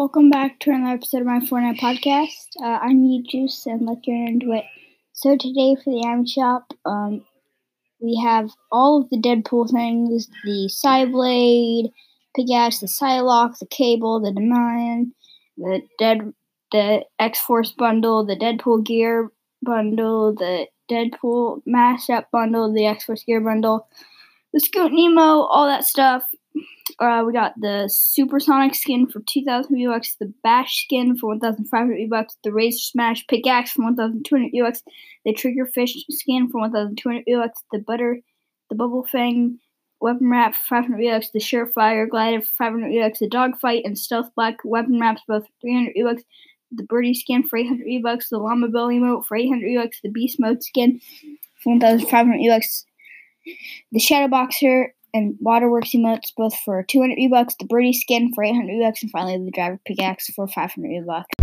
[0.00, 2.46] Welcome back to another episode of my Fortnite podcast.
[2.58, 4.64] Uh, I'm Juice, and let's get into it.
[5.12, 7.22] So today for the item shop, um,
[8.00, 11.92] we have all of the Deadpool things: the Psyblade,
[12.34, 15.12] pickaxe, the Psylocke, the cable, the Demon,
[15.58, 16.32] the Dead,
[16.72, 19.30] the X Force bundle, the Deadpool gear
[19.60, 23.86] bundle, the Deadpool mashup bundle, the X Force gear bundle,
[24.54, 26.22] the Scoot Nemo, all that stuff.
[26.98, 32.36] Uh, we got the Supersonic skin for 2,000 V-Bucks, the Bash skin for 1,500 V-Bucks,
[32.44, 34.82] the Razor Smash pickaxe for 1,200 V-Bucks,
[35.24, 38.20] the Triggerfish skin for 1,200 V-Bucks, the Butter,
[38.68, 39.58] the Bubble Fang
[40.00, 44.30] weapon wrap for 500 V-Bucks, the Surefire glider for 500 V-Bucks, the Dogfight and Stealth
[44.34, 46.22] Black weapon wraps both 300 V-Bucks,
[46.72, 50.38] the Birdie skin for 800 V-Bucks, the Llama Bell emote for 800 V-Bucks, the Beast
[50.40, 51.00] Mode skin
[51.62, 52.86] for 1,500 V-Bucks,
[53.92, 57.54] the Shadow Boxer and Waterworks emotes, both for 200 bucks.
[57.58, 61.34] the Birdie skin for 800 bucks, and finally the Driver pickaxe for 500 bucks.